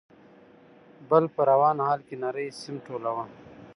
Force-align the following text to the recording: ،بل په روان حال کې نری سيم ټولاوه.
،بل 1.09 1.23
په 1.33 1.41
روان 1.51 1.77
حال 1.85 1.99
کې 2.07 2.15
نری 2.23 2.47
سيم 2.61 2.75
ټولاوه. 2.87 3.25